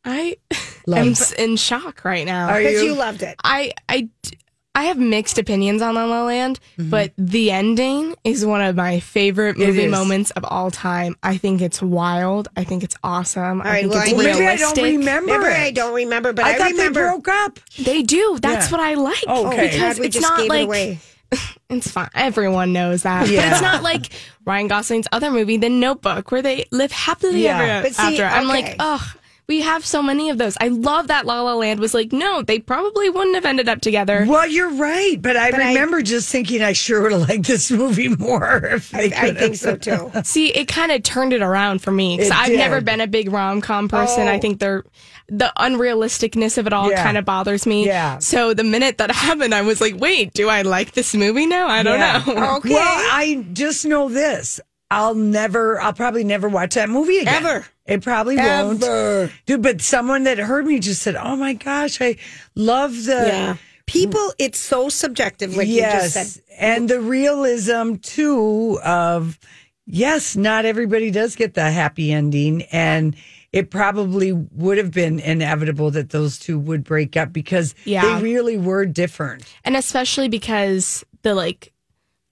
[0.05, 0.37] I
[0.87, 2.55] Love am in shock right now.
[2.55, 2.89] Because you?
[2.89, 3.35] you loved it.
[3.43, 4.37] I I d-
[4.75, 6.89] I have mixed opinions on La La Land, mm-hmm.
[6.89, 11.15] but the ending is one of my favorite movie moments of all time.
[11.23, 12.49] I think it's wild.
[12.57, 13.61] I think it's awesome.
[13.61, 15.31] All I right, think well, it's I- Maybe I don't remember.
[15.31, 15.57] Remember, it.
[15.57, 16.99] I don't remember, but I, I, thought remember.
[16.99, 17.59] they broke up.
[17.79, 18.37] They do.
[18.41, 18.77] That's Yeah.
[18.77, 19.23] what I like.
[19.27, 19.67] Oh, okay.
[19.67, 20.99] because God, we it's just not gave it like away.
[21.69, 22.09] it's fine.
[22.13, 23.21] Everyone knows that.
[23.21, 23.51] But Yeah.
[23.53, 24.07] it's not like
[24.45, 27.59] Ryan Gosling's other movie, The Notebook, where they live happily Yeah.
[27.61, 28.25] ever But see, after.
[28.25, 28.61] I'm okay.
[28.63, 29.13] like, oh,
[29.47, 30.57] we have so many of those.
[30.59, 33.81] I love that La La Land was like, no, they probably wouldn't have ended up
[33.81, 34.25] together.
[34.27, 37.45] Well, you're right, but I But I- remember just thinking I sure would have liked
[37.45, 38.65] this movie more.
[38.75, 40.11] If I, they I could think so too.
[40.23, 43.31] See, it kind of turned it around for me because I've never been a big
[43.31, 44.27] rom com person.
[44.27, 44.31] Oh.
[44.31, 44.83] I think they're
[45.27, 47.03] the unrealisticness of it all Yeah.
[47.03, 47.85] kind of bothers me.
[47.85, 48.19] Yeah.
[48.19, 51.67] So the minute that happened, I was like, wait, do I like this movie now?
[51.67, 52.23] I don't Yeah.
[52.27, 52.55] know.
[52.57, 52.69] Okay.
[52.69, 54.59] Well, I just know this.
[54.95, 57.43] I'll never, I'll probably never watch that movie again.
[57.45, 57.65] Ever.
[57.85, 58.67] It probably Ever.
[58.75, 59.31] won't.
[59.45, 62.15] Dude, but someone that heard me just said, oh my gosh, I
[62.55, 63.23] love the.
[63.27, 63.57] yeah.
[63.87, 65.93] People, it's so subjective, like yes.
[66.15, 66.43] you just said.
[66.57, 69.37] And the realism, too, of
[69.85, 72.63] yes, not everybody does get the happy ending.
[72.71, 73.15] And
[73.51, 78.17] it probably would have been inevitable that those two would break up because Yeah.
[78.17, 79.43] they really were different.
[79.63, 81.71] and especially because the like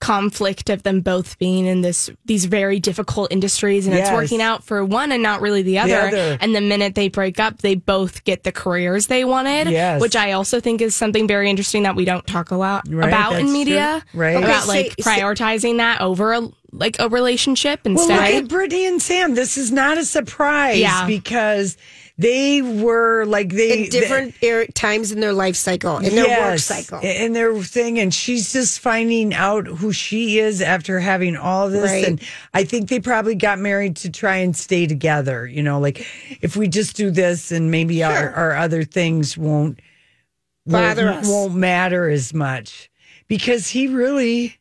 [0.00, 4.08] conflict of them both being in this these very difficult industries and Yes.
[4.08, 5.98] it's working out for one and not really the other.
[5.98, 6.36] other.
[6.42, 10.00] and the minute they break up they both get the careers they wanted Yes.
[10.02, 13.08] which i also think is something very interesting that we don't talk a lot Right,
[13.08, 14.20] about in media true.
[14.20, 14.36] Right.
[14.36, 18.52] About so- like so- prioritizing that over a, like a relationship instead Well, instead look
[18.62, 19.34] at Britney and Sam.
[19.34, 21.06] This is not a surprise Yeah.
[21.06, 21.78] because
[22.16, 26.58] they were like they In different er- times in their life cycle, in their work
[26.60, 27.00] cycle.
[27.02, 31.90] in their thing, and she's just finding out who she is after having all this.
[31.90, 32.06] Right.
[32.06, 32.20] And
[32.52, 35.44] I think they probably got married to try and stay together.
[35.46, 36.06] You know, like
[36.40, 39.80] if we just do this, and maybe our, our other things won't
[40.66, 41.28] Bother won't, us.
[41.28, 42.90] won't matter as much
[43.28, 44.56] because he really.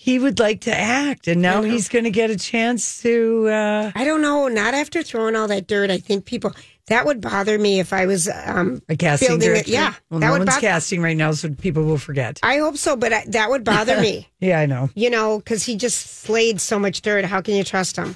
[0.00, 3.48] He would like to act, and now he's going to get a chance to.
[3.48, 4.46] Uh, I don't know.
[4.46, 5.90] Not after throwing all that dirt.
[5.90, 6.52] I think people
[6.86, 9.70] that would bother me if I was um, A casting building director.
[9.72, 9.74] It.
[9.74, 10.60] Yeah, Well, that no would one's bother.
[10.60, 12.38] casting right now, so people will forget.
[12.44, 14.28] I hope so, but I, that would bother me.
[14.40, 14.88] Yeah, I know.
[14.94, 17.24] You know, because he just slayed so much dirt.
[17.24, 18.14] How can you trust him?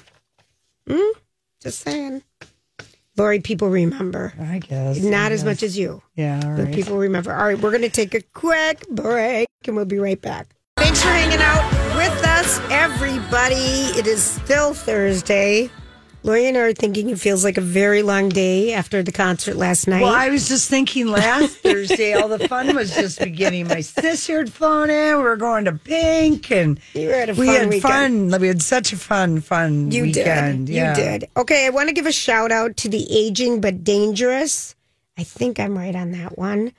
[0.89, 1.01] Hmm?
[1.61, 2.23] Just saying.
[3.17, 4.33] Lori, people remember.
[4.39, 4.99] I guess.
[5.03, 5.45] Not I as guess.
[5.45, 6.01] much as you.
[6.15, 6.73] Yeah, all But right.
[6.73, 7.33] people remember.
[7.33, 10.47] All right, we're going to take a quick break and we'll be right back.
[10.77, 11.72] Thanks for hanging out
[12.03, 13.55] with us, everybody.
[13.97, 15.69] It is still Thursday.
[16.23, 19.55] Lori and I are thinking it feels like a very long day after the concert
[19.55, 20.01] last night.
[20.01, 23.69] Well, I was just thinking last Thursday, all the fun was just beginning.
[23.69, 25.17] My sister had flown in.
[25.17, 28.31] We were going to Pink, and had a we had weekend.
[28.31, 28.41] fun.
[28.41, 30.67] We had such a fun, fun You weekend.
[30.67, 30.73] did.
[30.75, 30.89] Yeah.
[30.97, 31.29] You did.
[31.37, 34.75] Okay, I want to give a shout out to the aging but dangerous.
[35.17, 36.73] I think I'm right on that one.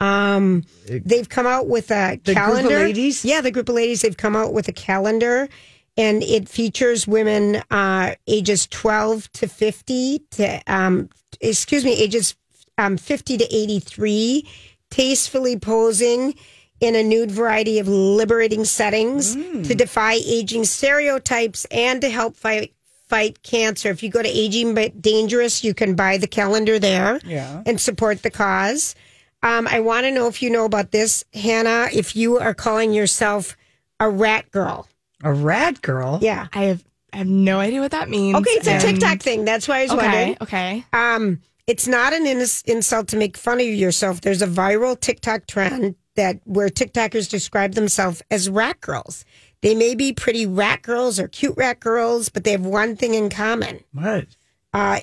[0.00, 2.78] Um, they've come out with a The group of calendar.
[2.78, 3.24] ladies?
[3.24, 4.02] Yeah, the group of ladies.
[4.02, 5.48] They've come out with a calendar,
[5.96, 11.08] and it features women uh, ages 12 to 50 to um,
[11.40, 12.36] excuse me, ages
[12.78, 14.46] um, 50 to 83,
[14.90, 16.34] tastefully posing
[16.80, 22.72] in a nude variety of liberating settings to defy aging stereotypes and to help fight
[23.08, 23.88] fight cancer.
[23.88, 27.62] If you go to Aging but Dangerous, you can buy the calendar there Yeah.
[27.64, 28.94] and support the cause.
[29.42, 31.88] Um, I want to know if you know about this, Hannah.
[31.92, 33.56] If you are calling yourself
[34.00, 34.88] a rat girl,
[35.22, 36.18] A rat girl.
[36.22, 36.48] yeah.
[36.52, 39.44] i have I have no idea what that means Okay, it's a and- TikTok thing.
[39.44, 40.36] That's why I was okay wondering.
[40.42, 44.20] okay Um, it's not an ins- insult to make fun of yourself.
[44.20, 49.24] There's a viral TikTok trend that where TikTokers describe themselves as rat girls.
[49.62, 53.14] They may be pretty rat girls or cute rat girls, but they have one thing
[53.14, 53.80] in common.
[53.92, 54.26] What?
[54.74, 55.00] Uh,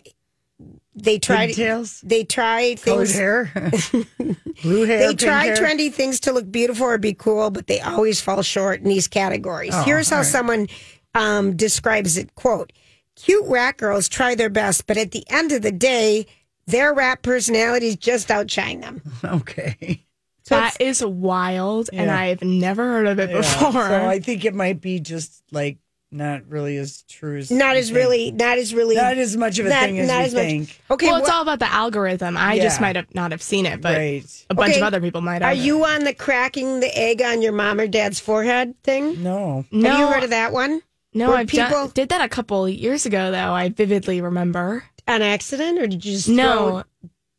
[0.95, 2.01] they try Pigtails?
[2.01, 3.13] they try Colored things.
[3.13, 3.51] hair?
[4.63, 4.99] Blue hair?
[4.99, 5.55] They pink try hair?
[5.57, 9.07] trendy things to look beautiful or be cool, but they always fall short in these
[9.07, 9.71] categories.
[9.73, 10.25] Oh, Here's how all right.
[10.31, 10.67] someone
[11.13, 12.71] um, describes it: "Quote:
[13.15, 16.25] Cute rat girls try their best, but at the end of the day,
[16.67, 20.01] their rat personalities just outshine them." Okay.
[20.47, 23.37] So that is wild and i've never heard of it Yeah.
[23.41, 25.79] before So I think it might be just like
[26.15, 27.97] not really as true as not you as think.
[27.97, 30.33] really, not as really, not as much of a not- thing as not we as
[30.33, 30.43] much.
[30.43, 30.81] think.
[30.89, 32.37] Okay, well, it's all about the algorithm.
[32.37, 34.45] I just might have not have seen it, but Right.
[34.49, 34.79] a bunch Okay.
[34.79, 35.51] of other people might have.
[35.51, 39.21] are you on the cracking the egg on your mom or dad's forehead thing?
[39.21, 39.65] No.
[39.71, 40.81] No, Have you heard of that one?
[41.13, 41.33] no.
[41.33, 43.53] I've people done, did that a couple years ago, though.
[43.53, 44.83] I vividly remember.
[45.07, 46.83] on accident, or did you just No,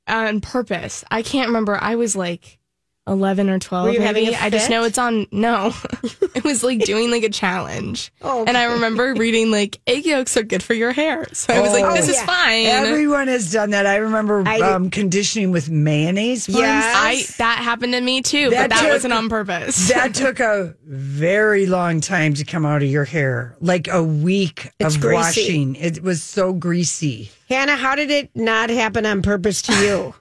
[0.07, 1.05] throw- on purpose.
[1.11, 1.77] I can't remember.
[1.83, 2.59] I was like
[3.07, 3.87] eleven or twelve.
[3.87, 4.25] Were you maybe.
[4.25, 5.27] having a I just know it's on.
[5.31, 5.73] No,
[6.35, 8.13] it was like doing like a challenge.
[8.23, 11.27] Oh, And I remember reading like egg yolks are good for your hair.
[11.33, 12.67] So I was like, Oh, this is fine.
[12.67, 13.87] Everyone has done that.
[13.87, 16.49] I remember I um, conditioning with mayonnaise.
[16.49, 16.59] Once.
[16.59, 16.95] Yes.
[17.39, 19.89] I that happened to me too, That but that took- wasn't on purpose.
[19.95, 24.71] That took a very long time to come out of your hair, like a week
[24.81, 25.15] It's of greasy.
[25.15, 25.77] washing.
[25.77, 27.31] It was so greasy.
[27.49, 30.15] Hannah, how did it not happen on purpose to you?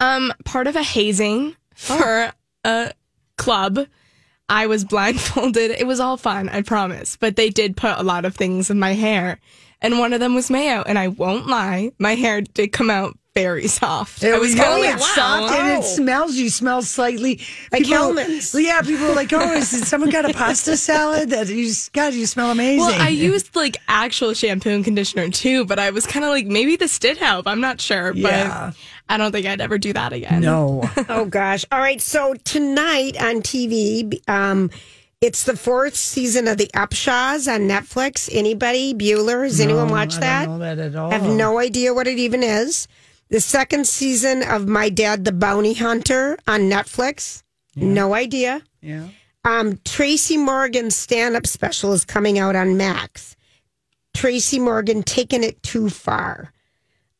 [0.00, 2.32] Um, part of a hazing for
[2.64, 2.92] a
[3.38, 3.86] club.
[4.48, 5.70] I was blindfolded.
[5.72, 7.16] It was all fun, I promise.
[7.16, 9.40] But they did put a lot of things in my hair.
[9.82, 10.82] And one of them was mayo.
[10.82, 14.24] And I won't lie, my hair did come out very soft.
[14.24, 16.34] I was kind of like, soft and it smells.
[16.34, 17.40] You smell slightly
[17.70, 18.16] Like people-.
[18.60, 21.92] Yeah, people were like, "Oh, is it, someone got a pasta salad?" That you just,
[21.92, 22.80] God, you smell amazing.
[22.84, 26.46] Well, I used like actual shampoo and conditioner too, but I was kind of like,
[26.46, 27.46] maybe this did help.
[27.46, 28.72] I'm not sure, Yeah.
[28.72, 28.76] but
[29.10, 30.40] I don't think I'd ever do that again.
[30.40, 30.82] no.
[31.08, 31.64] Oh gosh.
[31.72, 32.00] All right.
[32.00, 34.70] So tonight on TV, um,
[35.20, 38.28] it's the fourth season of the Upshaws on Netflix.
[38.32, 38.94] Anybody?
[38.94, 39.42] Bueller?
[39.42, 40.44] Has anyone watched I that?
[40.46, 41.10] don't know that at all.
[41.10, 42.86] I have no idea what it even is.
[43.28, 47.42] The second season of My Dad the Bounty Hunter on Netflix.
[47.76, 48.62] No idea.
[48.80, 49.08] Yeah.
[49.44, 53.36] Um, Tracy Morgan's stand up special is coming out on Max.
[54.14, 56.52] Tracy Morgan taking it too far.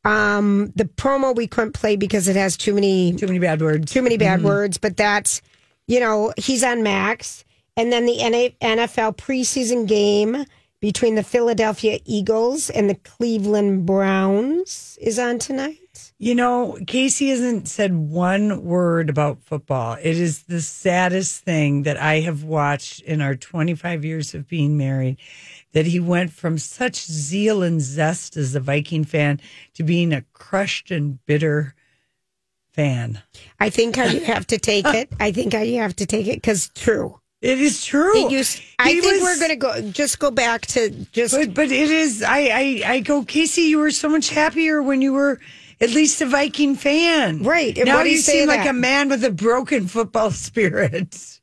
[0.05, 3.93] Um, the promo we couldn't play because it has too many Too many bad words.
[3.93, 5.43] too many bad words, but that's,
[5.87, 7.45] you know, he's on Max.
[7.77, 10.45] And then the NFL preseason game
[10.81, 15.77] between the Philadelphia Eagles and the Cleveland Browns is on tonight.
[16.19, 19.95] You know, Casey hasn't said one word about football.
[20.01, 24.79] It is the saddest thing that I have watched in our 25 years of being
[24.79, 25.19] married.
[25.73, 29.41] That he went from such zeal and zest as a Viking fan
[29.75, 31.75] to being a crushed and bitter
[32.73, 33.23] fan.
[33.59, 35.11] I think how you have to take it.
[35.21, 37.21] I think how you have to take it because true.
[37.41, 38.27] It is true.
[38.27, 41.35] It used- I He think was- we're going to go just go back to just
[41.35, 42.23] But but it is.
[42.23, 43.63] I, I I go, Casey.
[43.63, 45.41] You were so much happier when you were
[45.81, 49.25] at least a Viking fan, Right, and now you you seem like a man with
[49.25, 51.40] a broken football spirit.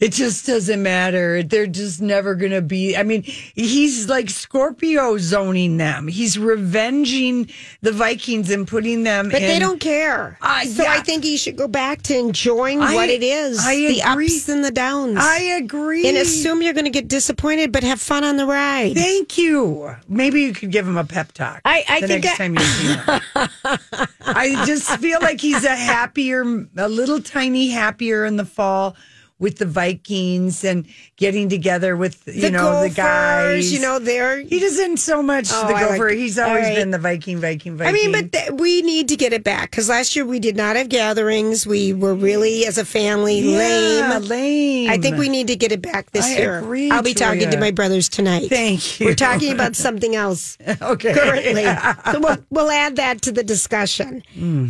[0.00, 1.42] It just doesn't matter.
[1.42, 2.96] They're just never going to be.
[2.96, 6.08] I mean, he's like Scorpio zoning them.
[6.08, 7.50] He's revenging
[7.82, 9.28] the Vikings and putting them.
[9.28, 10.38] But in, they don't care.
[10.40, 10.92] Uh, so yeah.
[10.92, 13.58] I think he should go back to enjoying I- what it is.
[13.64, 14.26] I the agree.
[14.26, 15.18] ups and the downs.
[15.20, 16.08] I agree.
[16.08, 18.94] and assume you're going to get disappointed, but have fun on the ride.
[18.94, 19.94] Thank you.
[20.08, 21.60] Maybe you could give him a pep talk.
[21.66, 23.20] I- I the think next I- time you see him.
[24.22, 26.42] I just feel like he's a happier,
[26.76, 28.96] a little tiny happier in the fall
[29.40, 30.86] with the Vikings and
[31.16, 33.72] getting together with you the know Gophers, the guys.
[33.72, 34.40] you know, they're.
[34.40, 36.76] he doesn't so much Oh, the I like he's always right.
[36.76, 37.88] been the Viking, Viking, Viking.
[37.88, 40.56] I mean, but th- we need to get it back because last year we did
[40.56, 41.66] not have gatherings.
[41.66, 43.58] We were really, as a family, yeah,
[44.18, 44.22] lame.
[44.28, 44.90] lame.
[44.90, 46.58] I think we need to get it back this I year.
[46.58, 48.48] agree, I'll be talking to my brothers tonight.
[48.50, 49.06] Thank you.
[49.06, 51.14] We're talking about something else okay.
[51.14, 51.64] currently.
[52.12, 54.22] so we'll, we'll add that to the discussion.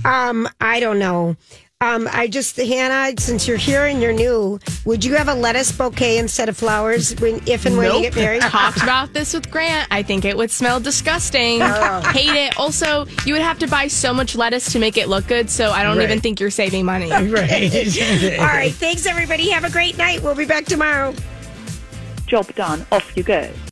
[0.04, 1.36] Um, I don't know.
[1.82, 5.72] Um, I just, Hannah, since you're here and you're new, would you have a lettuce
[5.72, 8.42] bouquet instead of flowers when, if and when you get married?
[8.42, 9.88] Talked about this with Grant.
[9.90, 11.62] I think it would smell disgusting.
[11.62, 12.02] Oh.
[12.12, 12.58] Hate it.
[12.58, 15.70] Also, you would have to buy so much lettuce to make it look good, so
[15.70, 16.04] I don't Right.
[16.04, 17.10] even think you're saving money.
[17.12, 17.28] right.
[18.38, 18.74] All right.
[18.74, 19.48] Thanks, everybody.
[19.48, 20.22] Have a great night.
[20.22, 21.14] We'll be back tomorrow.
[22.26, 22.84] Job done.
[22.92, 23.50] Off you go.